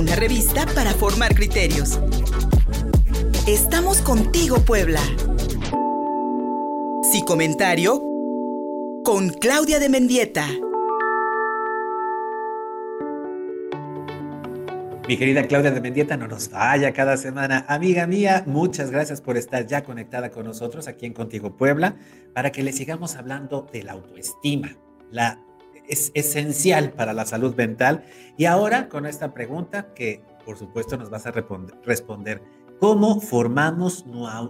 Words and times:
una 0.00 0.16
revista 0.16 0.64
para 0.74 0.92
formar 0.92 1.34
criterios. 1.34 2.00
Estamos 3.46 4.00
contigo, 4.00 4.56
Puebla. 4.60 5.00
Si 7.12 7.22
comentario 7.22 8.02
con 9.04 9.28
Claudia 9.28 9.78
de 9.78 9.90
Mendieta. 9.90 10.46
Mi 15.06 15.18
querida 15.18 15.46
Claudia 15.46 15.70
de 15.70 15.82
Mendieta, 15.82 16.16
no 16.16 16.28
nos 16.28 16.48
vaya 16.48 16.94
cada 16.94 17.18
semana. 17.18 17.66
Amiga 17.68 18.06
mía, 18.06 18.44
muchas 18.46 18.90
gracias 18.90 19.20
por 19.20 19.36
estar 19.36 19.66
ya 19.66 19.84
conectada 19.84 20.30
con 20.30 20.46
nosotros 20.46 20.88
aquí 20.88 21.04
en 21.04 21.12
Contigo 21.12 21.58
Puebla 21.58 21.96
para 22.32 22.50
que 22.52 22.62
le 22.62 22.72
sigamos 22.72 23.16
hablando 23.16 23.66
de 23.70 23.82
la 23.82 23.92
autoestima. 23.92 24.78
La 25.10 25.40
es 25.90 26.10
esencial 26.14 26.92
para 26.92 27.12
la 27.12 27.26
salud 27.26 27.54
mental. 27.56 28.04
Y 28.38 28.46
ahora 28.46 28.88
con 28.88 29.04
esta 29.04 29.34
pregunta 29.34 29.92
que 29.92 30.22
por 30.44 30.56
supuesto 30.56 30.96
nos 30.96 31.10
vas 31.10 31.26
a 31.26 31.32
responder, 31.84 32.42
¿cómo 32.78 33.20
formamos 33.20 34.06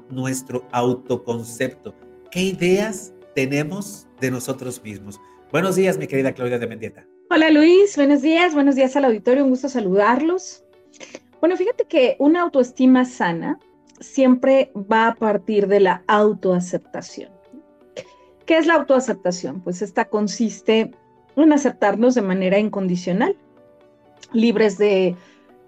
nuestro 0.08 0.66
autoconcepto? 0.72 1.94
¿Qué 2.30 2.42
ideas 2.42 3.12
tenemos 3.34 4.06
de 4.20 4.30
nosotros 4.30 4.82
mismos? 4.82 5.20
Buenos 5.50 5.76
días, 5.76 5.98
mi 5.98 6.06
querida 6.06 6.32
Claudia 6.32 6.58
de 6.58 6.66
Mendieta. 6.66 7.06
Hola 7.30 7.50
Luis, 7.50 7.96
buenos 7.96 8.22
días, 8.22 8.54
buenos 8.54 8.76
días 8.76 8.94
al 8.96 9.04
auditorio, 9.04 9.44
un 9.44 9.50
gusto 9.50 9.68
saludarlos. 9.68 10.64
Bueno, 11.40 11.56
fíjate 11.56 11.84
que 11.86 12.16
una 12.18 12.42
autoestima 12.42 13.04
sana 13.04 13.58
siempre 14.00 14.72
va 14.74 15.08
a 15.08 15.14
partir 15.14 15.66
de 15.66 15.80
la 15.80 16.02
autoaceptación. 16.06 17.30
¿Qué 18.46 18.58
es 18.58 18.66
la 18.66 18.74
autoaceptación? 18.74 19.60
Pues 19.60 19.80
esta 19.80 20.06
consiste 20.06 20.90
en 21.36 21.52
aceptarnos 21.52 22.14
de 22.14 22.22
manera 22.22 22.58
incondicional, 22.58 23.36
libres 24.32 24.78
de 24.78 25.16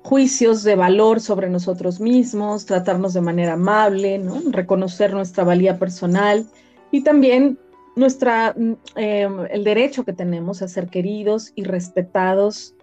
juicios 0.02 0.62
de 0.64 0.74
valor 0.74 1.20
sobre 1.20 1.48
nosotros 1.48 2.00
mismos, 2.00 2.66
tratarnos 2.66 3.14
de 3.14 3.20
manera 3.20 3.54
amable, 3.54 4.18
¿no? 4.18 4.40
reconocer 4.50 5.12
nuestra 5.12 5.44
valía 5.44 5.78
personal 5.78 6.46
y 6.90 7.02
también 7.02 7.58
nuestra, 7.94 8.54
eh, 8.96 9.28
el 9.50 9.64
derecho 9.64 10.04
que 10.04 10.12
tenemos 10.12 10.62
a 10.62 10.68
ser 10.68 10.88
queridos 10.88 11.52
y 11.54 11.64
respetados 11.64 12.74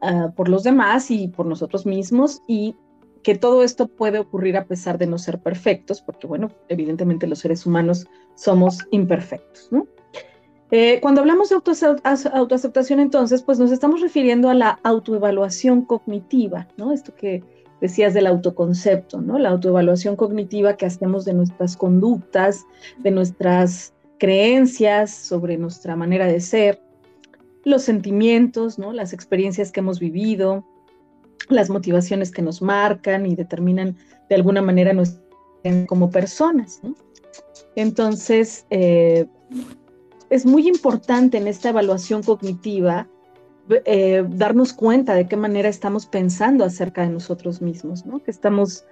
ah, 0.00 0.32
por 0.34 0.48
los 0.48 0.62
demás 0.62 1.10
y 1.10 1.28
por 1.28 1.46
nosotros 1.46 1.86
mismos 1.86 2.40
y 2.46 2.74
que 3.22 3.34
todo 3.34 3.62
esto 3.62 3.88
puede 3.88 4.18
ocurrir 4.18 4.56
a 4.56 4.66
pesar 4.66 4.98
de 4.98 5.06
no 5.06 5.18
ser 5.18 5.40
perfectos, 5.40 6.02
porque 6.02 6.26
bueno, 6.26 6.50
evidentemente 6.68 7.26
los 7.26 7.38
seres 7.38 7.64
humanos 7.64 8.06
somos 8.34 8.86
imperfectos, 8.90 9.68
¿no? 9.70 9.86
Eh, 10.76 10.98
cuando 11.00 11.20
hablamos 11.20 11.50
de 11.50 11.54
autoaceptación, 12.32 12.98
entonces, 12.98 13.44
pues 13.44 13.60
nos 13.60 13.70
estamos 13.70 14.00
refiriendo 14.00 14.48
a 14.48 14.54
la 14.54 14.80
autoevaluación 14.82 15.82
cognitiva, 15.82 16.66
¿no? 16.76 16.90
Esto 16.90 17.14
que 17.14 17.44
decías 17.80 18.12
del 18.12 18.26
autoconcepto, 18.26 19.20
¿no? 19.20 19.38
La 19.38 19.50
autoevaluación 19.50 20.16
cognitiva 20.16 20.76
que 20.76 20.86
hacemos 20.86 21.24
de 21.24 21.32
nuestras 21.32 21.76
conductas, 21.76 22.66
de 22.98 23.12
nuestras 23.12 23.94
creencias 24.18 25.12
sobre 25.12 25.58
nuestra 25.58 25.94
manera 25.94 26.26
de 26.26 26.40
ser, 26.40 26.82
los 27.64 27.82
sentimientos, 27.82 28.76
¿no? 28.76 28.92
Las 28.92 29.12
experiencias 29.12 29.70
que 29.70 29.78
hemos 29.78 30.00
vivido, 30.00 30.66
las 31.50 31.70
motivaciones 31.70 32.32
que 32.32 32.42
nos 32.42 32.62
marcan 32.62 33.26
y 33.26 33.36
determinan 33.36 33.96
de 34.28 34.34
alguna 34.34 34.60
manera 34.60 34.92
nuestra 34.92 35.22
como 35.86 36.10
personas, 36.10 36.80
¿no? 36.82 36.96
Entonces, 37.76 38.66
eh, 38.70 39.26
es 40.34 40.44
muy 40.44 40.66
importante 40.66 41.38
en 41.38 41.46
esta 41.46 41.68
evaluación 41.68 42.24
cognitiva 42.24 43.06
eh, 43.84 44.24
darnos 44.28 44.72
cuenta 44.72 45.14
de 45.14 45.28
qué 45.28 45.36
manera 45.36 45.68
estamos 45.68 46.06
pensando 46.06 46.64
acerca 46.64 47.02
de 47.02 47.10
nosotros 47.10 47.62
mismos, 47.62 48.04
¿no? 48.04 48.20
Que 48.20 48.32
estamos 48.32 48.84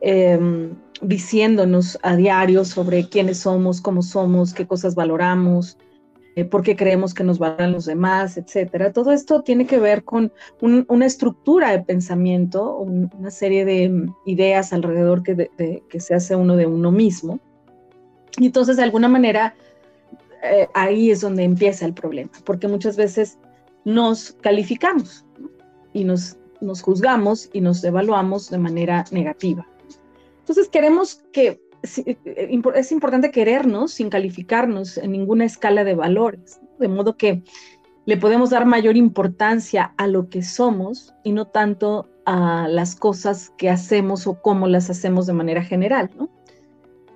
em, 0.00 0.74
diciéndonos 1.00 1.96
a 2.02 2.16
diario 2.16 2.64
sobre 2.64 3.08
quiénes 3.08 3.38
somos, 3.38 3.80
cómo 3.80 4.02
somos, 4.02 4.52
qué 4.52 4.66
cosas 4.66 4.96
valoramos, 4.96 5.78
eh, 6.34 6.44
por 6.44 6.64
qué 6.64 6.74
creemos 6.74 7.14
que 7.14 7.22
nos 7.22 7.38
valoran 7.38 7.70
los 7.70 7.84
demás, 7.84 8.36
etcétera. 8.36 8.92
Todo 8.92 9.12
esto 9.12 9.42
tiene 9.42 9.66
que 9.66 9.78
ver 9.78 10.02
con 10.02 10.32
una 10.60 11.06
estructura 11.06 11.70
de 11.70 11.84
pensamiento, 11.84 12.78
una 12.78 13.30
serie 13.30 13.64
de 13.64 13.88
mm, 13.90 14.14
ideas 14.26 14.72
alrededor 14.72 15.22
que, 15.22 15.50
que 15.88 16.00
se 16.00 16.14
hace 16.14 16.34
uno 16.34 16.56
de 16.56 16.66
uno 16.66 16.90
mismo. 16.90 17.38
Y 18.38 18.46
entonces, 18.46 18.76
de 18.76 18.82
alguna 18.82 19.06
manera, 19.06 19.54
eh, 20.42 20.68
ahí 20.74 21.10
es 21.10 21.20
donde 21.20 21.44
empieza 21.44 21.84
el 21.84 21.94
problema, 21.94 22.30
porque 22.44 22.68
muchas 22.68 22.96
veces 22.96 23.38
nos 23.84 24.32
calificamos 24.40 25.24
y 25.92 26.04
nos, 26.04 26.36
juzgamos 26.82 27.48
y 27.52 27.60
nos 27.60 27.82
evaluamos 27.84 28.50
de 28.50 28.58
manera 28.58 29.04
negativa. 29.10 29.66
Entonces 30.40 30.68
queremos 30.68 31.22
que, 31.32 31.60
eh, 32.04 32.62
es 32.74 32.92
importante 32.92 33.30
querernos 33.30 33.92
sin 33.92 34.10
calificarnos 34.10 34.98
en 34.98 35.12
ninguna 35.12 35.44
escala 35.44 35.84
de 35.84 35.94
valores, 35.94 36.60
de 36.78 36.88
modo 36.88 37.16
que 37.16 37.42
le 38.06 38.16
podemos 38.16 38.50
dar 38.50 38.66
mayor 38.66 38.96
importancia 38.96 39.94
a 39.96 40.06
lo 40.06 40.28
que 40.28 40.42
somos 40.42 41.14
y 41.22 41.32
no 41.32 41.46
tanto 41.46 42.08
a 42.24 42.66
las 42.68 42.96
cosas 42.96 43.50
que 43.56 43.68
hacemos 43.70 44.26
o 44.26 44.40
cómo 44.40 44.66
las 44.66 44.90
hacemos 44.90 45.26
de 45.26 45.32
manera 45.32 45.62
general, 45.62 46.10
¿no? 46.16 46.28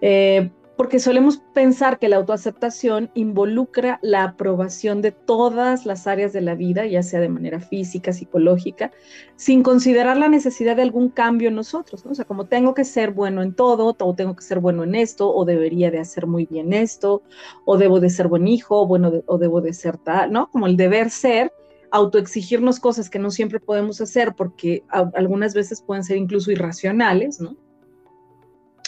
Eh, 0.00 0.50
porque 0.76 0.98
solemos 0.98 1.38
pensar 1.52 1.98
que 1.98 2.08
la 2.08 2.16
autoaceptación 2.16 3.10
involucra 3.14 3.98
la 4.02 4.24
aprobación 4.24 5.02
de 5.02 5.12
todas 5.12 5.86
las 5.86 6.06
áreas 6.06 6.32
de 6.32 6.40
la 6.40 6.54
vida, 6.54 6.86
ya 6.86 7.02
sea 7.02 7.20
de 7.20 7.28
manera 7.28 7.60
física, 7.60 8.12
psicológica, 8.12 8.90
sin 9.36 9.62
considerar 9.62 10.16
la 10.16 10.28
necesidad 10.28 10.76
de 10.76 10.82
algún 10.82 11.10
cambio 11.10 11.48
en 11.48 11.54
nosotros, 11.54 12.04
¿no? 12.04 12.12
O 12.12 12.14
sea, 12.14 12.24
como 12.24 12.46
tengo 12.46 12.74
que 12.74 12.84
ser 12.84 13.12
bueno 13.12 13.42
en 13.42 13.54
todo, 13.54 13.96
o 13.98 14.14
tengo 14.14 14.34
que 14.34 14.42
ser 14.42 14.58
bueno 14.58 14.84
en 14.84 14.94
esto, 14.94 15.32
o 15.32 15.44
debería 15.44 15.90
de 15.90 16.00
hacer 16.00 16.26
muy 16.26 16.46
bien 16.46 16.72
esto, 16.72 17.22
o 17.64 17.78
debo 17.78 18.00
de 18.00 18.10
ser 18.10 18.28
buen 18.28 18.48
hijo, 18.48 18.86
bueno, 18.86 19.12
o 19.26 19.38
debo 19.38 19.60
de 19.60 19.72
ser 19.72 19.96
tal, 19.98 20.32
¿no? 20.32 20.50
Como 20.50 20.66
el 20.66 20.76
deber 20.76 21.10
ser, 21.10 21.52
autoexigirnos 21.94 22.80
cosas 22.80 23.08
que 23.08 23.20
no 23.20 23.30
siempre 23.30 23.60
podemos 23.60 24.00
hacer 24.00 24.34
porque 24.34 24.82
algunas 24.88 25.54
veces 25.54 25.80
pueden 25.80 26.02
ser 26.02 26.16
incluso 26.16 26.50
irracionales, 26.50 27.40
¿no? 27.40 27.56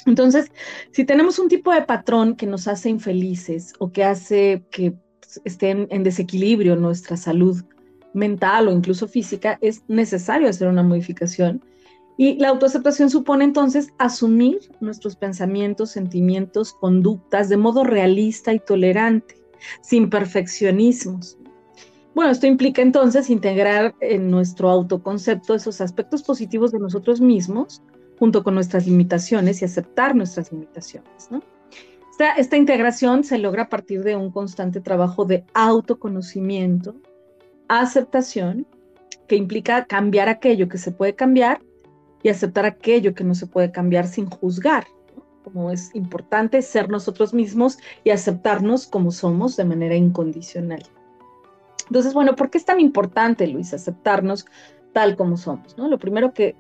Entonces, 0.07 0.51
si 0.93 1.05
tenemos 1.05 1.39
un 1.39 1.49
tipo 1.49 1.73
de 1.73 1.83
patrón 1.83 2.37
que 2.37 2.47
nos 2.47 2.69
hace 2.69 2.89
infelices 2.89 3.75
o 3.79 3.91
que 3.93 4.05
hace 4.05 4.65
que 4.71 4.95
esté 5.45 5.71
en, 5.71 6.03
desequilibrio 6.03 6.77
nuestra 6.77 7.17
salud 7.17 7.63
mental 8.15 8.69
o 8.69 8.73
incluso 8.73 9.09
física, 9.09 9.59
es 9.61 9.83
necesario 9.89 10.49
hacer 10.49 10.69
una 10.69 10.83
modificación. 10.83 11.63
Y 12.17 12.39
la 12.39 12.49
autoaceptación 12.49 13.11
supone 13.11 13.45
entonces 13.45 13.89
asumir 13.99 14.59
nuestros 14.81 15.17
pensamientos, 15.17 15.91
sentimientos, 15.91 16.73
conductas 16.73 17.51
de 17.51 17.59
modo 17.59 17.85
realista 17.85 18.55
y 18.55 18.61
tolerante, 18.61 19.35
sin 19.83 20.09
perfeccionismos. 20.09 21.37
Bueno, 22.15 22.31
esto 22.31 22.47
implica 22.47 22.81
entonces 22.81 23.29
integrar 23.29 23.95
en 24.01 24.31
nuestro 24.31 24.71
autoconcepto 24.71 25.55
esos 25.55 25.83
aspectos 25.83 26.23
positivos 26.23 26.73
de 26.73 26.79
nosotros 26.79 27.21
mismos, 27.21 27.83
junto 28.19 28.43
con 28.43 28.55
nuestras 28.55 28.87
limitaciones 28.87 29.63
y 29.63 29.65
aceptar 29.65 30.15
nuestras 30.15 30.53
limitaciones. 30.53 31.29
Esta, 32.39 32.57
integración 32.57 33.25
se 33.25 33.37
logra 33.37 33.65
a 33.65 33.69
partir 33.69 34.03
de 34.03 34.17
un 34.17 34.31
constante 34.31 34.81
trabajo 34.81 35.27
de 35.27 35.45
autoconocimiento, 35.53 36.97
aceptación, 37.69 38.67
que 39.29 39.37
implica 39.37 39.85
cambiar 39.85 40.29
aquello 40.29 40.69
que 40.69 40.79
se 40.79 40.93
puede 40.93 41.15
cambiar 41.15 41.61
y 42.23 42.31
aceptar 42.31 42.65
aquello 42.65 43.15
que 43.15 43.25
no 43.25 43.35
se 43.35 43.47
puede 43.47 43.71
cambiar 43.71 44.07
sin 44.07 44.31
juzgar. 44.31 44.87
Como 45.45 45.71
es 45.71 45.95
importante 45.95 46.63
ser 46.63 46.89
nosotros 46.89 47.35
mismos 47.35 47.79
y 48.03 48.11
aceptarnos 48.11 48.87
como 48.87 49.11
somos 49.11 49.57
de 49.57 49.65
manera 49.65 49.95
incondicional. 49.95 50.83
Entonces, 51.89 52.15
bueno, 52.15 52.35
¿por 52.35 52.51
qué 52.51 52.59
es 52.59 52.65
tan 52.65 52.81
importante, 52.81 53.47
Luis, 53.47 53.75
aceptarnos 53.75 54.47
tal 54.93 55.17
como 55.17 55.37
somos? 55.37 55.77
Lo 55.77 55.99
primero 55.99 56.33
que 56.33 56.57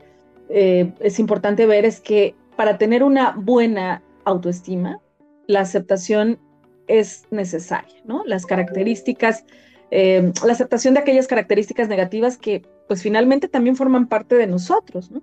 eh, 0.49 0.93
es 1.01 1.19
importante 1.19 1.67
ver 1.67 1.85
es 1.85 2.01
que 2.01 2.35
para 2.57 2.79
tener 2.79 3.03
una 3.03 3.33
buena 3.37 4.03
autoestima, 4.25 5.01
la 5.47 5.61
aceptación 5.61 6.39
es 6.89 7.25
necesaria, 7.31 7.95
¿no? 8.05 8.25
Las 8.25 8.47
características, 8.47 9.45
eh, 9.91 10.33
la 10.45 10.53
aceptación 10.53 10.95
de 10.95 11.01
aquellas 11.01 11.27
características 11.27 11.89
negativas 11.89 12.37
que 12.37 12.63
pues 12.89 13.03
finalmente 13.03 13.49
también 13.49 13.77
forman 13.77 14.09
parte 14.09 14.37
de 14.37 14.47
nosotros, 14.47 15.11
¿no? 15.11 15.23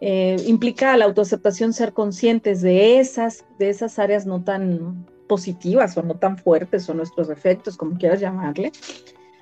Eh, 0.00 0.36
implica 0.46 0.96
la 0.96 1.04
autoaceptación 1.04 1.72
ser 1.72 1.92
conscientes 1.92 2.62
de 2.62 3.00
esas, 3.00 3.44
de 3.58 3.68
esas 3.68 3.98
áreas 3.98 4.24
no 4.24 4.42
tan 4.42 5.06
positivas 5.28 5.96
o 5.96 6.02
no 6.02 6.16
tan 6.16 6.38
fuertes 6.38 6.88
o 6.88 6.94
nuestros 6.94 7.28
defectos, 7.28 7.76
como 7.76 7.98
quieras 7.98 8.18
llamarle, 8.18 8.72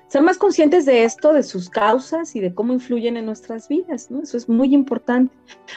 ser 0.09 0.23
más 0.23 0.37
conscientes 0.37 0.85
de 0.85 1.03
esto, 1.03 1.33
de 1.33 1.43
sus 1.43 1.69
causas 1.69 2.35
y 2.35 2.39
de 2.39 2.53
cómo 2.53 2.73
influyen 2.73 3.15
en 3.15 3.25
nuestras 3.25 3.67
vidas, 3.67 4.09
¿no? 4.09 4.21
Eso 4.23 4.37
es 4.37 4.49
muy 4.49 4.73
importante, 4.73 5.33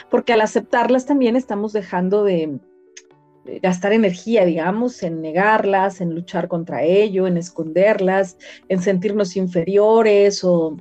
porque 0.09 0.33
al 0.33 0.41
aceptarlas 0.41 1.05
también 1.05 1.35
estamos 1.35 1.71
dejando 1.71 2.23
de, 2.23 2.59
gastar 3.61 3.93
energía, 3.93 4.45
digamos, 4.45 5.03
en 5.03 5.21
negarlas, 5.21 6.01
en 6.01 6.15
luchar 6.15 6.47
contra 6.47 6.83
ello, 6.83 7.27
en 7.27 7.37
esconderlas, 7.37 8.37
en 8.69 8.81
sentirnos 8.81 9.35
inferiores 9.35 10.43
o 10.43 10.77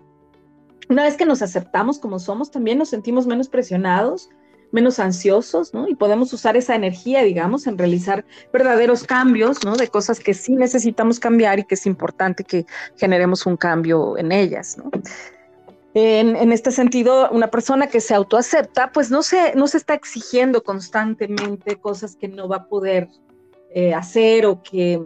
Una 0.88 1.04
vez 1.04 1.16
que 1.16 1.26
nos 1.26 1.42
aceptamos 1.42 1.98
como 1.98 2.18
somos, 2.18 2.50
también 2.50 2.78
nos 2.78 2.90
sentimos 2.90 3.26
menos 3.26 3.48
presionados, 3.48 4.30
menos 4.72 4.98
ansiosos, 4.98 5.72
¿no? 5.72 5.88
Y 5.88 5.94
podemos 5.94 6.32
usar 6.32 6.56
esa 6.56 6.74
energía, 6.74 7.22
digamos, 7.22 7.66
en 7.66 7.78
realizar 7.78 8.24
verdaderos 8.52 9.04
cambios, 9.04 9.64
¿no? 9.64 9.76
De 9.76 9.88
cosas 9.88 10.18
que 10.18 10.34
sí 10.34 10.54
necesitamos 10.54 11.20
cambiar 11.20 11.60
y 11.60 11.64
que 11.64 11.74
es 11.74 11.86
importante 11.86 12.42
que 12.42 12.66
generemos 12.96 13.46
un 13.46 13.56
cambio 13.56 14.18
en 14.18 14.32
ellas, 14.32 14.76
¿no? 14.78 14.90
En, 15.94 16.52
este 16.52 16.70
sentido, 16.70 17.30
una 17.30 17.48
persona 17.48 17.86
que 17.86 18.00
se 18.00 18.14
autoacepta, 18.14 18.92
pues 18.92 19.10
no 19.10 19.22
se, 19.22 19.54
no 19.54 19.68
se 19.68 19.76
está 19.76 19.92
exigiendo 19.92 20.62
constantemente 20.62 21.76
cosas 21.76 22.16
que 22.16 22.28
no 22.28 22.48
va 22.48 22.56
a 22.56 22.66
poder 22.66 23.08
eh, 23.74 23.92
hacer 23.92 24.46
o 24.46 24.62
que, 24.62 25.02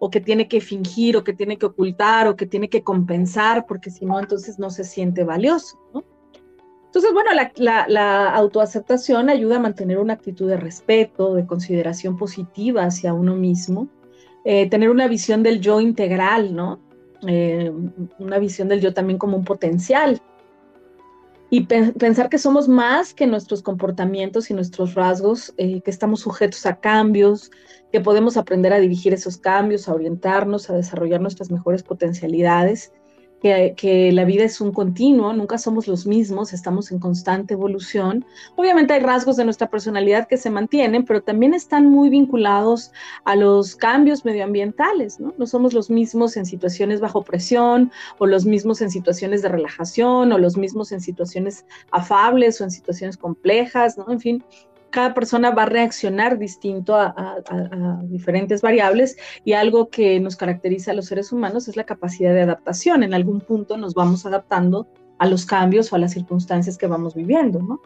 o 0.00 0.10
que 0.10 0.20
tiene 0.20 0.48
que 0.48 0.60
fingir 0.60 1.16
o 1.16 1.22
que 1.22 1.34
tiene 1.34 1.56
que 1.56 1.66
ocultar 1.66 2.26
o 2.26 2.34
que 2.34 2.46
tiene 2.46 2.68
que 2.68 2.82
compensar, 2.82 3.64
porque 3.66 3.90
si 3.90 4.04
no, 4.06 4.18
entonces 4.18 4.58
no 4.58 4.70
se 4.70 4.82
siente 4.82 5.22
valioso. 5.22 5.78
Entonces, 6.94 7.12
bueno, 7.12 7.30
la, 7.88 8.34
autoaceptación 8.36 9.28
ayuda 9.28 9.56
a 9.56 9.58
mantener 9.58 9.98
una 9.98 10.12
actitud 10.12 10.48
de 10.48 10.56
respeto, 10.56 11.34
de 11.34 11.44
consideración 11.44 12.16
positiva 12.16 12.84
hacia 12.84 13.12
uno 13.12 13.34
mismo, 13.34 13.88
eh, 14.44 14.70
tener 14.70 14.90
una 14.90 15.08
visión 15.08 15.42
del 15.42 15.60
yo 15.60 15.80
integral, 15.80 16.54
¿no? 16.54 16.78
Eh, 17.26 17.72
una 18.20 18.38
visión 18.38 18.68
del 18.68 18.80
yo 18.80 18.94
también 18.94 19.18
como 19.18 19.36
un 19.36 19.44
potencial. 19.44 20.22
Y 21.50 21.62
pensar 21.62 22.28
que 22.28 22.38
somos 22.38 22.68
más 22.68 23.12
que 23.12 23.26
nuestros 23.26 23.60
comportamientos 23.60 24.52
y 24.52 24.54
nuestros 24.54 24.94
rasgos, 24.94 25.52
eh, 25.56 25.80
que 25.80 25.90
estamos 25.90 26.20
sujetos 26.20 26.64
a 26.64 26.76
cambios, 26.76 27.50
que 27.90 28.00
podemos 28.00 28.36
aprender 28.36 28.72
a 28.72 28.78
dirigir 28.78 29.12
esos 29.12 29.36
cambios, 29.36 29.88
a 29.88 29.94
orientarnos, 29.94 30.70
a 30.70 30.74
desarrollar 30.74 31.20
nuestras 31.20 31.50
mejores 31.50 31.82
potencialidades 31.82 32.92
que, 33.44 34.10
la 34.12 34.24
vida 34.24 34.44
es 34.44 34.60
un 34.62 34.72
continuo, 34.72 35.34
nunca 35.34 35.58
somos 35.58 35.86
los 35.86 36.06
mismos, 36.06 36.54
estamos 36.54 36.90
en 36.90 36.98
constante 36.98 37.52
evolución. 37.52 38.24
Obviamente 38.56 38.94
hay 38.94 39.00
rasgos 39.00 39.36
de 39.36 39.44
nuestra 39.44 39.68
personalidad 39.68 40.26
que 40.26 40.38
se 40.38 40.48
mantienen, 40.48 41.04
pero 41.04 41.22
también 41.22 41.52
están 41.52 41.90
muy 41.90 42.08
vinculados 42.08 42.90
a 43.24 43.36
los 43.36 43.76
cambios 43.76 44.24
medioambientales, 44.24 45.20
¿no? 45.20 45.34
No 45.36 45.46
somos 45.46 45.74
los 45.74 45.90
mismos 45.90 46.38
en 46.38 46.46
situaciones 46.46 47.00
bajo 47.00 47.22
presión, 47.22 47.92
o 48.18 48.26
los 48.26 48.46
mismos 48.46 48.80
en 48.80 48.90
situaciones 48.90 49.42
de 49.42 49.50
relajación, 49.50 50.32
o 50.32 50.38
los 50.38 50.56
mismos 50.56 50.92
en 50.92 51.02
situaciones 51.02 51.66
afables 51.90 52.60
o 52.60 52.64
en 52.64 52.70
situaciones 52.70 53.18
complejas, 53.18 53.98
¿no? 53.98 54.10
En 54.10 54.20
fin, 54.20 54.44
cada 54.94 55.12
persona 55.12 55.50
va 55.50 55.64
a 55.64 55.66
reaccionar 55.66 56.38
distinto 56.38 56.94
a, 56.94 57.42
diferentes 58.04 58.62
variables 58.62 59.16
y 59.44 59.54
algo 59.54 59.88
que 59.88 60.20
nos 60.20 60.36
caracteriza 60.36 60.92
a 60.92 60.94
los 60.94 61.06
seres 61.06 61.32
humanos 61.32 61.66
es 61.66 61.76
la 61.76 61.82
capacidad 61.82 62.32
de 62.32 62.42
adaptación. 62.42 63.02
En 63.02 63.12
algún 63.12 63.40
punto 63.40 63.76
nos 63.76 63.94
vamos 63.94 64.24
adaptando 64.24 64.86
a 65.18 65.26
los 65.26 65.46
cambios 65.46 65.92
o 65.92 65.96
a 65.96 65.98
las 65.98 66.12
circunstancias 66.12 66.78
que 66.78 66.86
vamos 66.86 67.16
viviendo, 67.16 67.60
¿no? 67.60 67.82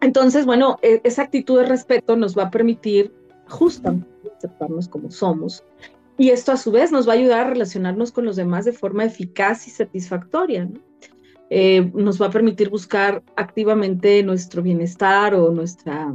Entonces, 0.00 0.46
bueno, 0.46 0.78
e, 0.80 1.02
esa 1.04 1.24
actitud 1.24 1.58
de 1.58 1.66
respeto 1.66 2.16
nos 2.16 2.38
va 2.38 2.44
a 2.44 2.50
permitir 2.50 3.12
justamente 3.46 4.32
aceptarnos 4.34 4.88
como 4.88 5.10
somos 5.10 5.62
y 6.16 6.30
esto 6.30 6.52
a 6.52 6.56
su 6.56 6.72
vez 6.72 6.90
nos 6.90 7.06
va 7.06 7.12
a 7.12 7.16
ayudar 7.16 7.40
a 7.40 7.50
relacionarnos 7.50 8.12
con 8.12 8.24
los 8.24 8.36
demás 8.36 8.64
de 8.64 8.72
forma 8.72 9.04
eficaz 9.04 9.66
y 9.66 9.70
satisfactoria, 9.70 10.64
¿no? 10.64 10.89
Eh, 11.52 11.90
nos 11.94 12.22
va 12.22 12.26
a 12.26 12.30
permitir 12.30 12.70
buscar 12.70 13.24
activamente 13.34 14.22
nuestro 14.22 14.62
bienestar 14.62 15.34
o 15.34 15.50
nuestra 15.50 16.14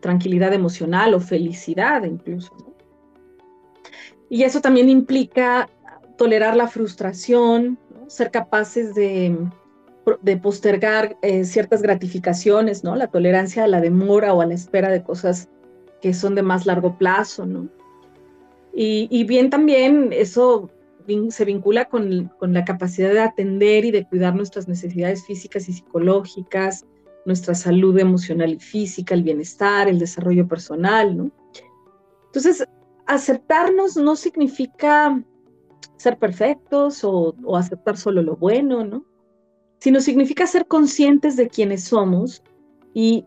tranquilidad 0.00 0.52
emocional 0.52 1.14
o 1.14 1.20
felicidad 1.20 2.02
incluso. 2.04 2.52
Y 4.28 4.42
eso 4.42 4.60
también 4.60 4.88
implica 4.88 5.68
tolerar 6.16 6.56
la 6.56 6.66
frustración, 6.66 7.78
ser 8.08 8.32
capaces 8.32 8.94
de, 8.94 9.36
postergar 10.42 11.16
eh, 11.22 11.44
ciertas 11.44 11.80
gratificaciones, 11.80 12.82
¿no? 12.82 12.96
La 12.96 13.08
tolerancia 13.08 13.64
a 13.64 13.68
la 13.68 13.80
demora 13.80 14.34
o 14.34 14.40
a 14.40 14.46
la 14.46 14.54
espera 14.54 14.90
de 14.90 15.04
cosas 15.04 15.48
que 16.02 16.14
son 16.14 16.34
de 16.34 16.42
más 16.42 16.66
largo 16.66 16.98
plazo, 16.98 17.46
¿no? 17.46 17.68
Y, 18.74 19.06
y 19.10 19.22
bien 19.24 19.50
también 19.50 20.10
eso 20.12 20.68
se 21.28 21.44
vincula 21.44 21.86
con, 21.86 22.30
la 22.40 22.64
capacidad 22.64 23.12
de 23.12 23.20
atender 23.20 23.84
y 23.84 23.90
de 23.90 24.06
cuidar 24.06 24.34
nuestras 24.34 24.68
necesidades 24.68 25.24
físicas 25.24 25.68
y 25.68 25.72
psicológicas, 25.72 26.86
nuestra 27.26 27.54
salud 27.54 27.98
emocional 27.98 28.54
y 28.54 28.58
física, 28.58 29.14
el 29.14 29.22
bienestar, 29.22 29.88
el 29.88 29.98
desarrollo 29.98 30.46
personal, 30.46 31.16
¿no? 31.16 31.30
Entonces, 32.26 32.66
aceptarnos 33.06 33.96
no 33.96 34.16
significa 34.16 35.22
ser 35.96 36.18
perfectos 36.18 37.04
o, 37.04 37.34
o 37.44 37.56
aceptar 37.56 37.96
solo 37.96 38.22
lo 38.22 38.36
bueno, 38.36 38.84
¿no? 38.84 39.04
Sino 39.78 40.00
significa 40.00 40.46
ser 40.46 40.66
conscientes 40.66 41.36
de 41.36 41.48
quiénes 41.48 41.84
somos 41.84 42.42
y 42.92 43.26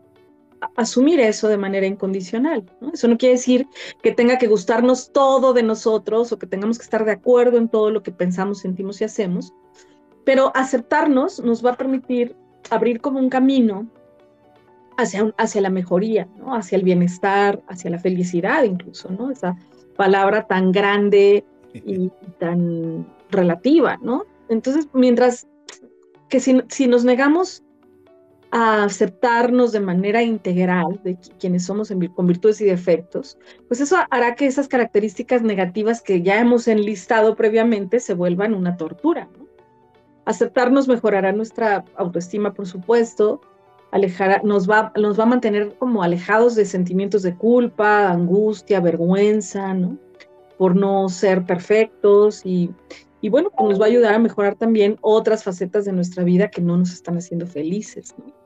asumir 0.76 1.20
eso 1.20 1.48
de 1.48 1.56
manera 1.56 1.86
incondicional. 1.86 2.64
Eso 2.92 3.08
no 3.08 3.18
quiere 3.18 3.34
decir 3.34 3.66
que 4.02 4.12
tenga 4.12 4.38
que 4.38 4.46
gustarnos 4.46 5.12
todo 5.12 5.52
de 5.52 5.62
nosotros 5.62 6.32
o 6.32 6.38
que 6.38 6.46
tengamos 6.46 6.78
que 6.78 6.84
estar 6.84 7.04
de 7.04 7.12
acuerdo 7.12 7.58
en 7.58 7.68
todo 7.68 7.90
lo 7.90 8.02
que 8.02 8.12
pensamos, 8.12 8.60
sentimos 8.60 9.00
y 9.00 9.04
hacemos, 9.04 9.52
pero 10.24 10.52
aceptarnos 10.54 11.40
nos 11.40 11.64
va 11.64 11.70
a 11.70 11.76
permitir 11.76 12.36
abrir 12.70 13.00
como 13.00 13.18
un 13.18 13.30
camino 13.30 13.88
hacia, 14.96 15.32
hacia 15.38 15.60
la 15.60 15.70
mejoría, 15.70 16.28
hacia 16.46 16.76
el 16.76 16.82
bienestar, 16.82 17.62
hacia 17.68 17.90
la 17.90 17.98
felicidad 17.98 18.64
incluso, 18.64 19.10
¿no? 19.10 19.30
esa 19.30 19.56
palabra 19.96 20.46
tan 20.46 20.72
grande 20.72 21.44
y, 21.72 22.10
tan 22.38 23.06
relativa, 23.30 23.98
¿no? 24.00 24.24
Entonces, 24.48 24.88
mientras 24.94 25.46
que 26.28 26.40
si, 26.40 26.62
si 26.68 26.86
nos 26.86 27.04
negamos 27.04 27.62
a 28.50 28.84
aceptarnos 28.84 29.72
de 29.72 29.80
manera 29.80 30.22
integral 30.22 31.00
de 31.04 31.18
quienes 31.38 31.66
somos 31.66 31.92
con 32.14 32.26
virtudes 32.26 32.60
y 32.60 32.64
defectos, 32.64 33.38
pues 33.66 33.80
eso 33.80 33.96
hará 34.10 34.34
que 34.34 34.46
esas 34.46 34.68
características 34.68 35.42
negativas 35.42 36.00
que 36.00 36.22
ya 36.22 36.40
hemos 36.40 36.66
enlistado 36.68 37.36
previamente 37.36 38.00
se 38.00 38.14
vuelvan 38.14 38.54
una 38.54 38.76
tortura. 38.76 39.28
Aceptarnos 40.24 40.88
mejorará 40.88 41.32
nuestra 41.32 41.84
autoestima, 41.96 42.54
por 42.54 42.66
supuesto, 42.66 43.40
alejará, 43.90 44.40
nos, 44.44 44.68
va, 44.68 44.92
nos 44.96 45.18
va 45.18 45.24
a 45.24 45.26
mantener 45.26 45.74
como 45.78 46.02
alejados 46.02 46.54
de 46.54 46.64
sentimientos 46.64 47.22
de 47.22 47.34
culpa, 47.34 48.10
angustia, 48.10 48.80
vergüenza, 48.80 49.74
¿no? 49.74 49.98
Por 50.56 50.74
no 50.74 51.08
ser 51.08 51.44
perfectos 51.44 52.44
y, 52.44 52.70
y 53.20 53.28
bueno, 53.28 53.50
pues 53.56 53.70
nos 53.70 53.80
va 53.80 53.84
a 53.84 53.88
ayudar 53.88 54.14
a 54.14 54.18
mejorar 54.18 54.56
también 54.56 54.98
otras 55.00 55.44
facetas 55.44 55.84
de 55.84 55.92
nuestra 55.92 56.24
vida 56.24 56.50
que 56.50 56.60
no 56.60 56.76
nos 56.76 56.92
están 56.92 57.16
haciendo 57.16 57.46
felices, 57.46 58.14
¿no? 58.18 58.37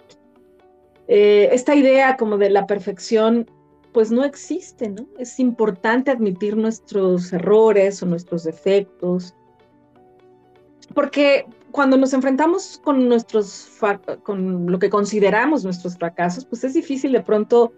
Eh, 1.09 1.49
esta 1.53 1.75
idea 1.75 2.17
como 2.17 2.39
de 2.39 2.51
la 2.51 2.67
perfección, 2.67 3.51
pues 3.93 4.11
no 4.11 4.25
existe, 4.25 4.89
¿no? 4.89 5.07
Es 5.19 5.39
importante 5.39 6.11
admitir 6.11 6.57
nuestros 6.57 7.33
errores 7.33 8.03
o 8.03 8.07
nuestros 8.07 8.45
defectos, 8.45 9.35
porque 10.95 11.47
cuando 11.71 11.97
nos 11.97 12.13
enfrentamos 12.13 12.81
con 12.83 13.09
nuestros, 13.09 13.69
con 14.23 14.71
lo 14.71 14.79
que 14.79 14.91
consideramos 14.91 15.65
nuestros 15.65 15.97
fracasos, 15.97 16.45
pues 16.45 16.65
es 16.65 16.75
difícil 16.75 17.13
de 17.13 17.23
pronto 17.23 17.73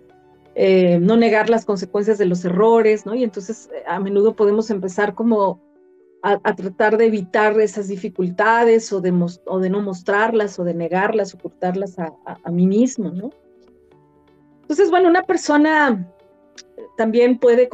eh, 0.57 0.99
no 1.01 1.17
negar 1.17 1.49
las 1.51 1.65
consecuencias 1.65 2.19
de 2.19 2.27
los 2.27 2.45
errores, 2.45 3.07
¿no? 3.07 3.15
Y 3.15 3.25
entonces 3.25 3.71
eh, 3.75 3.83
a 3.87 3.99
menudo 4.01 4.37
podemos 4.37 4.71
empezar 4.71 5.15
como 5.15 5.61
a, 6.27 6.57
tratar 6.57 6.97
de 6.97 7.05
evitar 7.05 7.61
esas 7.61 7.89
dificultades 7.89 8.91
o 8.95 9.03
de, 9.03 9.13
no 9.13 9.83
mostrarlas 9.83 10.59
o 10.59 10.65
de 10.65 10.73
negarlas, 10.73 11.35
ocultarlas 11.35 11.99
a, 11.99 12.51
mí 12.51 12.67
mismo, 12.67 13.11
¿no? 13.11 13.31
Entonces, 14.63 14.89
bueno, 14.91 15.11
una 15.11 15.23
persona 15.23 16.11
también 16.97 17.39
puede, 17.39 17.69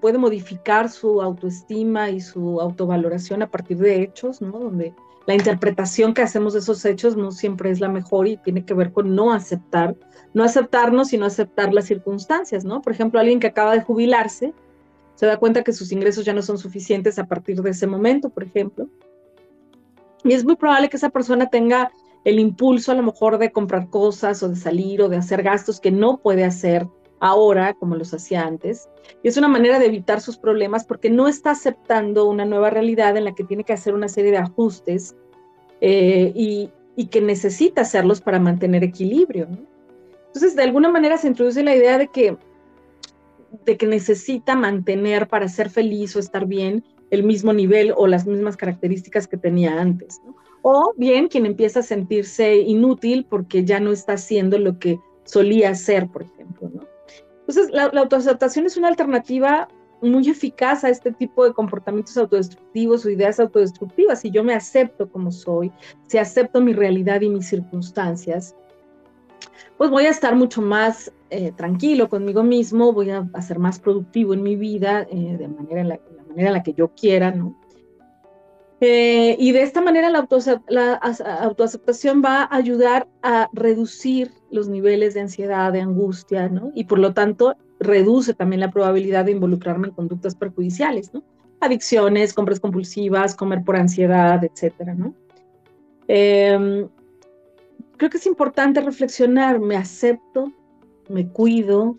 puede 0.00 0.18
modificar 0.18 0.90
su 0.90 1.22
autoestima 1.22 2.10
y 2.10 2.20
su 2.20 2.60
autovaloración 2.60 3.42
a 3.42 3.50
partir 3.50 3.78
de 3.78 4.02
hechos, 4.02 4.42
¿no? 4.42 4.58
Donde 4.58 4.92
la 5.26 5.34
interpretación 5.34 6.14
que 6.14 6.22
hacemos 6.22 6.54
de 6.54 6.58
esos 6.58 6.84
hechos 6.84 7.16
no 7.16 7.30
siempre 7.30 7.70
es 7.70 7.78
la 7.78 7.88
mejor 7.88 8.26
y 8.26 8.38
tiene 8.38 8.64
que 8.64 8.74
ver 8.74 8.92
con 8.92 9.14
no 9.14 9.32
aceptar, 9.32 9.94
no 10.32 10.42
aceptarnos, 10.42 11.08
sino 11.08 11.26
aceptar 11.26 11.72
las 11.72 11.84
circunstancias, 11.84 12.64
¿no? 12.64 12.82
Por 12.82 12.92
ejemplo, 12.92 13.20
alguien 13.20 13.38
que 13.38 13.46
acaba 13.46 13.72
de 13.72 13.82
jubilarse, 13.82 14.52
se 15.14 15.26
da 15.26 15.36
cuenta 15.36 15.62
que 15.62 15.72
sus 15.72 15.92
ingresos 15.92 16.24
ya 16.24 16.32
no 16.32 16.42
son 16.42 16.58
suficientes 16.58 17.18
a 17.18 17.26
partir 17.26 17.62
de 17.62 17.70
ese 17.70 17.86
momento, 17.86 18.30
por 18.30 18.44
ejemplo. 18.44 18.88
Y 20.24 20.32
es 20.32 20.44
muy 20.44 20.56
probable 20.56 20.88
que 20.88 20.96
esa 20.96 21.10
persona 21.10 21.50
tenga 21.50 21.92
el 22.24 22.38
impulso 22.38 22.92
a 22.92 22.94
lo 22.94 23.02
mejor 23.02 23.38
de 23.38 23.52
comprar 23.52 23.90
cosas 23.90 24.42
o 24.42 24.48
de 24.48 24.56
salir 24.56 25.02
o 25.02 25.08
de 25.08 25.18
hacer 25.18 25.42
gastos 25.42 25.80
que 25.80 25.90
no 25.90 26.16
puede 26.16 26.44
hacer 26.44 26.88
ahora 27.20 27.74
como 27.74 27.94
los 27.94 28.12
hacía 28.12 28.42
antes. 28.42 28.88
Y 29.22 29.28
es 29.28 29.36
una 29.36 29.48
manera 29.48 29.78
de 29.78 29.86
evitar 29.86 30.20
sus 30.20 30.36
problemas 30.36 30.84
porque 30.84 31.10
no 31.10 31.28
está 31.28 31.52
aceptando 31.52 32.26
una 32.28 32.44
nueva 32.44 32.70
realidad 32.70 33.16
en 33.16 33.24
la 33.24 33.34
que 33.34 33.44
tiene 33.44 33.64
que 33.64 33.74
hacer 33.74 33.94
una 33.94 34.08
serie 34.08 34.30
de 34.30 34.38
ajustes 34.38 35.14
eh, 35.80 36.32
y, 36.34 36.70
y, 36.96 37.06
que 37.06 37.20
necesita 37.20 37.82
hacerlos 37.82 38.20
para 38.20 38.38
mantener 38.40 38.82
equilibrio. 38.82 39.48
Entonces, 40.26 40.56
de 40.56 40.62
alguna 40.62 40.90
manera 40.90 41.18
se 41.18 41.28
introduce 41.28 41.62
la 41.62 41.76
idea 41.76 41.98
de 41.98 42.08
que 42.08 42.36
de 43.64 43.76
que 43.76 43.86
necesita 43.86 44.56
mantener 44.56 45.28
para 45.28 45.48
ser 45.48 45.70
feliz 45.70 46.14
o 46.16 46.18
estar 46.18 46.46
bien 46.46 46.84
el 47.10 47.22
mismo 47.22 47.52
nivel 47.52 47.92
o 47.96 48.06
las 48.06 48.26
mismas 48.26 48.56
características 48.56 49.26
que 49.26 49.36
tenía 49.36 49.80
antes. 49.80 50.20
O 50.62 50.94
bien 50.96 51.28
quien 51.28 51.46
empieza 51.46 51.80
a 51.80 51.82
sentirse 51.82 52.56
inútil 52.56 53.26
porque 53.28 53.64
ya 53.64 53.80
no 53.80 53.92
está 53.92 54.14
haciendo 54.14 54.58
lo 54.58 54.78
que 54.78 54.98
solía 55.24 55.70
hacer, 55.70 56.08
por 56.08 56.22
ejemplo. 56.22 56.70
Entonces, 57.40 57.70
la, 57.70 57.90
la 57.92 58.00
autoaceptación 58.00 58.66
es 58.66 58.76
una 58.76 58.88
alternativa 58.88 59.68
muy 60.00 60.28
eficaz 60.28 60.84
a 60.84 60.90
este 60.90 61.12
tipo 61.12 61.44
de 61.44 61.52
comportamientos 61.52 62.16
autodestructivos 62.16 63.04
o 63.04 63.10
ideas 63.10 63.40
autodestructivas. 63.40 64.20
Si 64.20 64.30
yo 64.30 64.44
me 64.44 64.54
acepto 64.54 65.08
como 65.08 65.30
soy, 65.30 65.72
si 66.06 66.18
acepto 66.18 66.60
mi 66.60 66.72
realidad 66.72 67.20
y 67.20 67.28
mis 67.28 67.48
circunstancias, 67.48 68.54
pues 69.76 69.90
voy 69.90 70.06
a 70.06 70.10
estar 70.10 70.34
mucho 70.34 70.62
más 70.62 71.12
eh, 71.30 71.52
tranquilo 71.52 72.08
conmigo 72.08 72.42
mismo, 72.42 72.92
voy 72.92 73.10
a, 73.10 73.26
ser 73.42 73.58
más 73.58 73.78
productivo 73.78 74.34
en 74.34 74.42
mi 74.42 74.56
vida 74.56 75.06
eh, 75.10 75.36
de, 75.38 75.48
manera 75.48 75.80
en 75.80 75.88
la, 75.88 76.00
manera 76.28 76.48
en 76.48 76.54
la 76.54 76.62
que 76.62 76.74
yo 76.74 76.88
quiera, 76.94 77.30
¿no? 77.30 77.58
Eh, 78.80 79.36
y 79.38 79.52
de 79.52 79.62
esta 79.62 79.80
manera 79.80 80.10
la, 80.10 80.28
la, 80.68 80.94
autoaceptación 81.40 82.22
va 82.22 82.42
a 82.42 82.56
ayudar 82.56 83.08
a 83.22 83.48
reducir 83.52 84.32
los 84.50 84.68
niveles 84.68 85.14
de 85.14 85.20
ansiedad, 85.20 85.72
de 85.72 85.80
angustia, 85.80 86.48
¿no? 86.48 86.70
Y 86.74 86.84
por 86.84 86.98
lo 86.98 87.14
tanto 87.14 87.56
reduce 87.80 88.34
también 88.34 88.60
la 88.60 88.70
probabilidad 88.70 89.24
de 89.24 89.32
involucrarme 89.32 89.88
en 89.88 89.94
conductas 89.94 90.34
perjudiciales, 90.34 91.14
¿no? 91.14 91.22
Adicciones, 91.60 92.34
compras 92.34 92.60
compulsivas, 92.60 93.34
comer 93.34 93.64
por 93.64 93.76
ansiedad, 93.76 94.44
etcétera, 94.44 94.94
¿no? 94.94 95.14
Em, 96.08 96.88
creo 97.96 98.10
que 98.10 98.18
es 98.18 98.26
importante 98.26 98.80
reflexionar, 98.80 99.60
me 99.60 99.76
acepto, 99.76 100.52
me 101.08 101.28
cuido, 101.28 101.98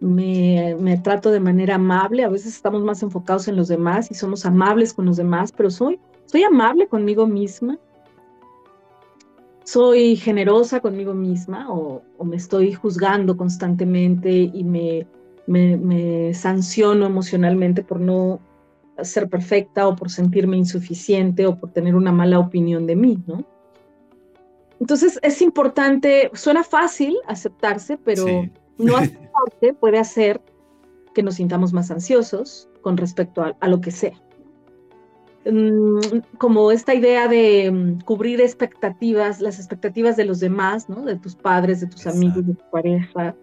me, 0.00 0.76
me, 0.78 0.96
trato 0.98 1.30
de 1.30 1.40
manera 1.40 1.74
amable, 1.76 2.24
a 2.24 2.28
veces 2.28 2.54
estamos 2.54 2.82
más 2.82 3.02
enfocados 3.02 3.48
en 3.48 3.56
los 3.56 3.68
demás 3.68 4.10
y 4.10 4.14
somos 4.14 4.46
amables 4.46 4.92
con 4.92 5.06
los 5.06 5.16
demás, 5.16 5.52
pero 5.52 5.70
soy, 5.70 5.98
soy 6.26 6.44
amable 6.44 6.86
conmigo 6.86 7.26
misma, 7.26 7.78
soy 9.68 10.16
generosa 10.16 10.80
conmigo 10.80 11.12
misma 11.12 11.66
o, 11.70 12.02
me 12.24 12.36
estoy 12.36 12.72
juzgando 12.72 13.36
constantemente 13.36 14.30
y 14.30 14.64
me, 14.64 15.06
me, 15.46 16.32
sanciono 16.32 17.04
emocionalmente 17.04 17.82
por 17.82 18.00
no 18.00 18.40
ser 19.02 19.28
perfecta 19.28 19.86
o 19.86 19.94
por 19.94 20.10
sentirme 20.10 20.56
insuficiente 20.56 21.46
o 21.46 21.58
por 21.58 21.70
tener 21.70 21.94
una 21.94 22.12
mala 22.12 22.38
opinión 22.38 22.86
de 22.86 22.96
mí, 22.96 23.18
¿no? 23.26 23.44
Entonces 24.80 25.18
es 25.22 25.42
importante, 25.42 26.30
suena 26.34 26.62
fácil 26.62 27.16
aceptarse, 27.26 27.96
pero 27.96 28.24
no 28.78 28.96
aceptarse 28.96 29.74
puede 29.78 29.98
hacer 29.98 30.40
que 31.14 31.22
nos 31.22 31.34
sintamos 31.34 31.72
más 31.72 31.90
ansiosos 31.90 32.68
con 32.82 32.96
respecto 32.96 33.42
a 33.58 33.68
lo 33.68 33.80
que 33.80 33.90
sea. 33.90 34.14
Mm, 35.50 36.18
como 36.36 36.70
esta 36.70 36.94
idea 36.94 37.26
de 37.26 37.70
mm, 37.70 38.00
cubrir 38.00 38.40
expectativas, 38.40 39.40
las 39.40 39.58
expectativas 39.58 40.16
de 40.16 40.24
los 40.24 40.40
demás, 40.40 40.88
¿no? 40.88 41.02
De 41.02 41.16
tus 41.16 41.36
padres, 41.36 41.80
de 41.80 41.86
tus 41.86 42.06
amigos, 42.06 42.46
de 42.46 42.54
tu 42.54 42.70
pareja, 42.70 43.34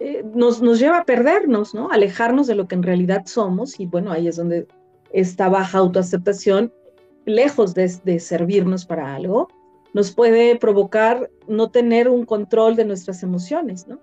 eh, 0.00 0.24
nos, 0.34 0.60
nos 0.62 0.80
lleva 0.80 0.98
a 0.98 1.04
perdernos, 1.04 1.74
¿no? 1.74 1.90
Alejarnos 1.90 2.46
de 2.48 2.56
lo 2.56 2.66
que 2.66 2.74
en 2.74 2.82
realidad 2.82 3.22
somos 3.26 3.78
y 3.78 3.86
bueno, 3.86 4.10
ahí 4.10 4.26
es 4.26 4.36
donde 4.36 4.66
esta 5.12 5.48
baja 5.48 5.78
autoaceptación, 5.78 6.72
lejos 7.24 7.74
de, 7.74 7.92
de 8.04 8.18
servirnos 8.18 8.84
para 8.84 9.14
algo, 9.14 9.48
nos 9.94 10.10
puede 10.12 10.56
provocar 10.56 11.30
no 11.48 11.70
tener 11.70 12.10
un 12.10 12.26
control 12.26 12.76
de 12.76 12.84
nuestras 12.84 13.22
emociones, 13.22 13.88
¿no? 13.88 13.98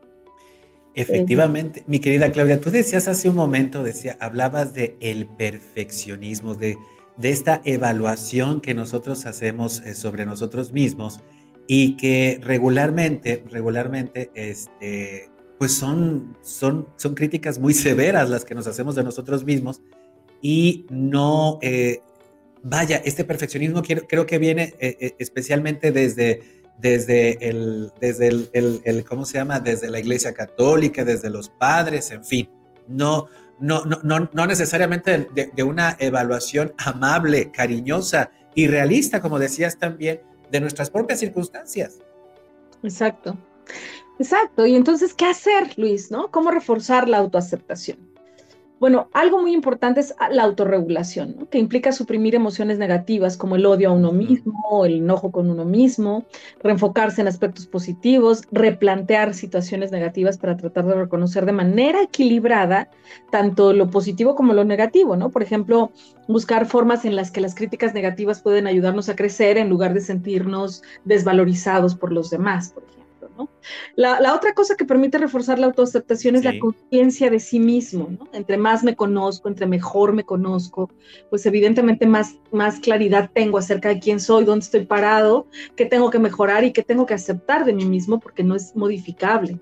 Efectivamente, 0.96 1.84
mi 1.88 2.00
querida 2.00 2.32
Claudia, 2.32 2.60
tú 2.60 2.72
decías 2.72 3.08
hace 3.08 3.30
un 3.30 3.36
momento, 3.36 3.84
decía, 3.84 4.18
hablabas 4.20 4.74
de 4.74 4.98
el 5.00 5.26
perfeccionismo, 5.26 6.56
de 6.56 6.78
de 7.18 7.30
esta 7.30 7.62
evaluación 7.66 8.62
que 8.62 8.74
nosotros 8.74 9.26
hacemos 9.26 9.82
eh, 9.82 9.94
sobre 9.94 10.26
nosotros 10.26 10.72
mismos 10.72 11.20
y 11.68 11.96
que 11.96 12.40
regularmente, 12.42 13.44
regularmente, 13.50 14.32
este, 14.34 15.30
pues 15.58 15.74
son, 15.74 16.36
son, 16.42 16.88
son 16.96 17.14
críticas 17.14 17.60
muy 17.60 17.74
severas 17.74 18.30
las 18.30 18.44
que 18.44 18.56
nos 18.56 18.68
hacemos 18.68 18.96
de 18.96 19.04
nosotros 19.04 19.46
mismos 19.46 19.82
y 20.42 20.86
no, 20.90 21.60
eh, 21.62 22.02
vaya, 22.63 23.01
este 23.03 23.24
perfeccionismo 23.24 23.82
creo, 23.82 24.25
que 24.25 24.38
viene 24.38 24.74
eh, 24.80 25.15
especialmente 25.20 25.91
desde, 25.91 26.41
desde, 26.77 27.50
el, 27.50 27.91
desde 28.00 28.27
el, 28.53 29.06
¿cómo 29.08 29.25
se 29.25 29.38
llama? 29.38 29.60
Desde 29.60 29.89
la 29.89 30.00
Iglesia 30.00 30.34
Católica, 30.34 31.06
desde 31.06 31.30
los 31.30 31.50
padres, 31.50 32.12
en 32.12 32.24
fin, 32.24 32.50
no, 32.88 33.27
no, 33.60 33.84
no, 33.86 34.30
no, 34.34 34.48
necesariamente 34.48 35.27
de, 35.34 35.63
una 35.63 35.96
evaluación 36.00 36.74
amable, 36.77 37.51
cariñosa 37.51 38.32
y 38.56 38.68
realista, 38.68 39.22
como 39.22 39.39
decías 39.39 39.77
también, 39.77 40.22
de 40.50 40.60
nuestras 40.60 40.89
propias 40.89 41.20
circunstancias. 41.20 42.00
Exacto, 42.84 43.38
exacto. 44.20 44.65
Y 44.65 44.75
entonces, 44.75 45.13
¿qué 45.13 45.25
hacer, 45.25 45.77
Luis? 45.77 46.10
¿Cómo 46.32 46.51
reforzar 46.51 47.08
la 47.08 47.20
autoaceptación? 47.20 48.11
Bueno, 48.82 49.10
algo 49.14 49.40
muy 49.40 49.54
importante 49.54 50.00
es 50.00 50.16
la 50.32 50.42
autorregulación, 50.42 51.48
que 51.52 51.60
implica 51.60 51.92
suprimir 51.92 52.34
emociones 52.34 52.80
negativas 52.80 53.38
como 53.38 53.56
el 53.56 53.68
odio 53.68 53.90
a 53.90 53.94
uno 53.94 54.12
mismo, 54.12 54.86
el 54.88 54.96
enojo 54.96 55.32
con 55.32 55.52
uno 55.52 55.66
mismo, 55.66 56.26
reenfocarse 56.64 57.22
en 57.22 57.28
aspectos 57.28 57.68
positivos, 57.68 58.42
replantear 58.52 59.36
situaciones 59.36 59.92
negativas 59.92 60.40
para 60.40 60.58
tratar 60.58 60.88
de 60.88 60.96
reconocer 60.96 61.46
de 61.46 61.52
manera 61.52 62.02
equilibrada 62.02 62.90
tanto 63.30 63.72
lo 63.72 63.92
positivo 63.92 64.34
como 64.34 64.54
lo 64.54 64.64
negativo, 64.66 65.16
¿no? 65.16 65.30
Por 65.30 65.44
ejemplo, 65.44 65.92
buscar 66.28 66.66
formas 66.66 67.06
en 67.06 67.16
las 67.16 67.30
que 67.30 67.42
las 67.42 67.54
críticas 67.54 67.94
negativas 67.94 68.42
pueden 68.42 68.66
ayudarnos 68.66 69.10
a 69.10 69.16
crecer 69.16 69.60
en 69.60 69.70
lugar 69.70 69.94
de 69.94 70.02
sentirnos 70.02 70.82
desvalorizados 71.06 71.94
por 71.94 72.12
los 72.12 72.32
demás, 72.32 72.72
por 72.72 72.82
ejemplo. 72.82 73.00
La, 73.96 74.34
otra 74.34 74.54
cosa 74.54 74.76
que 74.76 74.86
permite 74.86 75.18
reforzar 75.18 75.60
la 75.60 75.68
autoaceptación 75.68 76.36
es 76.36 76.44
la 76.44 76.58
conciencia 76.60 77.30
de 77.30 77.40
sí 77.40 77.60
mismo, 77.60 78.10
Entre 78.34 78.58
más 78.58 78.84
me 78.84 78.96
conozco, 78.96 79.48
entre 79.48 79.68
mejor 79.68 80.14
me 80.14 80.24
conozco, 80.24 80.90
pues 81.30 81.46
evidentemente 81.46 82.06
más, 82.06 82.36
más 82.52 82.80
claridad 82.80 83.30
tengo 83.34 83.58
acerca 83.58 83.90
de 83.90 84.00
quién 84.00 84.20
soy, 84.20 84.46
dónde 84.46 84.64
estoy 84.64 84.86
parado, 84.86 85.48
qué 85.76 85.86
tengo 85.86 86.10
que 86.10 86.20
mejorar 86.20 86.64
y 86.64 86.74
qué 86.74 86.84
tengo 86.84 87.06
que 87.06 87.14
aceptar 87.14 87.66
de 87.66 87.74
mí 87.74 87.86
mismo 87.86 88.20
porque 88.20 88.44
no 88.44 88.56
es 88.56 88.76
modificable, 88.76 89.60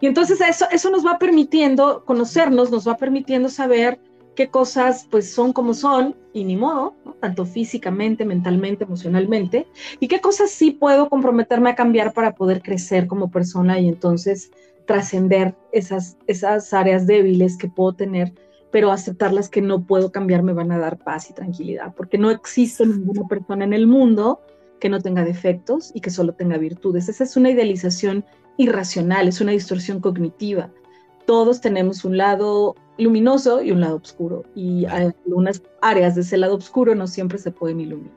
Y 0.00 0.06
entonces 0.06 0.40
eso, 0.40 0.66
eso 0.70 0.90
nos 0.90 1.06
va 1.06 1.18
permitiendo 1.18 2.04
conocernos, 2.04 2.70
nos 2.70 2.86
va 2.86 2.96
permitiendo 2.96 3.48
saber 3.48 4.00
qué 4.34 4.48
cosas 4.48 5.06
pues 5.10 5.32
son 5.32 5.52
como 5.52 5.74
son 5.74 6.16
y 6.32 6.44
ni 6.44 6.56
modo, 6.56 6.94
tanto 7.20 7.44
físicamente, 7.44 8.24
mentalmente, 8.24 8.84
emocionalmente, 8.84 9.66
y 10.00 10.08
qué 10.08 10.20
cosas 10.20 10.50
sí 10.50 10.70
puedo 10.70 11.08
comprometerme 11.08 11.70
a 11.70 11.74
cambiar 11.74 12.12
para 12.12 12.34
poder 12.34 12.62
crecer 12.62 13.06
como 13.06 13.30
persona 13.30 13.78
y 13.78 13.88
entonces 13.88 14.50
trascender 14.86 15.54
esas, 15.72 16.16
esas 16.26 16.72
áreas 16.72 17.06
débiles 17.06 17.56
que 17.56 17.68
puedo 17.68 17.92
tener, 17.92 18.32
pero 18.70 18.90
aceptar 18.90 19.32
las 19.32 19.48
que 19.48 19.60
no 19.60 19.84
puedo 19.84 20.10
cambiar 20.10 20.42
me 20.42 20.54
van 20.54 20.72
a 20.72 20.78
dar 20.78 20.98
paz 20.98 21.30
y 21.30 21.34
tranquilidad, 21.34 21.94
porque 21.94 22.18
no 22.18 22.30
existe 22.30 22.86
ninguna 22.86 23.28
persona 23.28 23.64
en 23.64 23.74
el 23.74 23.86
mundo 23.86 24.40
que 24.80 24.88
no 24.88 25.00
tenga 25.00 25.24
defectos 25.24 25.92
y 25.94 26.00
que 26.00 26.10
solo 26.10 26.32
tenga 26.32 26.56
virtudes. 26.56 27.08
Esa 27.08 27.22
es 27.22 27.36
una 27.36 27.50
idealización 27.50 28.24
irracional, 28.56 29.28
es 29.28 29.40
una 29.40 29.52
distorsión 29.52 30.00
cognitiva. 30.00 30.70
Todos 31.24 31.60
tenemos 31.60 32.04
un 32.04 32.16
lado 32.16 32.74
luminoso 32.98 33.62
y 33.62 33.70
un 33.72 33.80
lado 33.80 33.96
oscuro. 33.96 34.44
Y 34.54 34.84
algunas 34.86 35.62
áreas 35.80 36.14
de 36.14 36.22
ese 36.22 36.36
lado 36.38 36.56
oscuro 36.56 36.94
no 36.94 37.06
siempre 37.06 37.38
se 37.38 37.50
pueden 37.50 37.80
iluminar. 37.80 38.12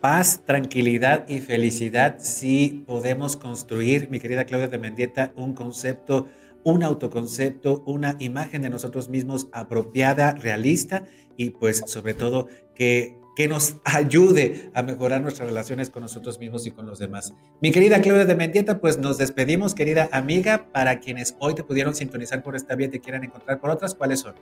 Paz, 0.00 0.42
tranquilidad 0.44 1.28
y 1.28 1.38
felicidad 1.38 2.16
si 2.18 2.84
podemos 2.86 3.36
construir, 3.36 4.10
mi 4.10 4.18
querida 4.18 4.44
Claudia 4.44 4.66
de 4.66 4.78
Mendieta, 4.78 5.32
un 5.36 5.54
concepto, 5.54 6.26
un 6.64 6.82
autoconcepto, 6.82 7.84
una 7.86 8.16
imagen 8.18 8.62
de 8.62 8.70
nosotros 8.70 9.08
mismos 9.08 9.46
apropiada, 9.52 10.32
realista 10.32 11.04
y 11.36 11.50
pues 11.50 11.84
sobre 11.86 12.14
todo 12.14 12.48
que 12.74 13.16
que 13.34 13.48
nos 13.48 13.76
ayude 13.84 14.70
a 14.74 14.82
mejorar 14.82 15.20
nuestras 15.20 15.48
relaciones 15.48 15.90
con 15.90 16.02
nosotros 16.02 16.38
mismos 16.38 16.66
y 16.66 16.70
con 16.70 16.86
los 16.86 16.98
demás. 16.98 17.34
Mi 17.60 17.72
querida 17.72 18.00
Claudia 18.00 18.24
de 18.24 18.34
Mendieta, 18.34 18.80
pues 18.80 18.98
nos 18.98 19.18
despedimos, 19.18 19.74
querida 19.74 20.08
amiga, 20.12 20.66
para 20.72 21.00
quienes 21.00 21.36
hoy 21.38 21.54
te 21.54 21.64
pudieron 21.64 21.94
sintonizar 21.94 22.42
por 22.42 22.56
esta 22.56 22.74
vía 22.74 22.88
y 22.88 22.90
te 22.90 23.00
quieran 23.00 23.24
encontrar 23.24 23.60
por 23.60 23.70
otras, 23.70 23.94
¿cuáles 23.94 24.20
son? 24.20 24.34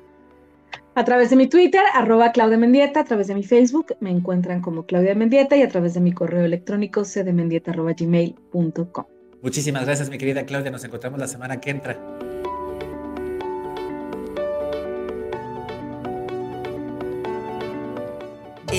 A 0.94 1.04
través 1.04 1.30
de 1.30 1.36
mi 1.36 1.46
Twitter, 1.46 1.82
arroba 1.94 2.32
Claudia 2.32 2.58
Mendieta, 2.58 3.00
a 3.00 3.04
través 3.04 3.28
de 3.28 3.34
mi 3.34 3.44
Facebook, 3.44 3.94
me 4.00 4.10
encuentran 4.10 4.60
como 4.60 4.86
Claudia 4.86 5.14
Mendieta 5.14 5.56
y 5.56 5.62
a 5.62 5.68
través 5.68 5.94
de 5.94 6.00
mi 6.00 6.12
correo 6.12 6.44
electrónico 6.44 7.04
cdmendieta.gmail.com. 7.04 9.04
Muchísimas 9.42 9.86
gracias, 9.86 10.10
mi 10.10 10.18
querida 10.18 10.44
Claudia. 10.44 10.70
Nos 10.70 10.84
encontramos 10.84 11.18
la 11.18 11.28
semana 11.28 11.60
que 11.60 11.70
entra. 11.70 11.98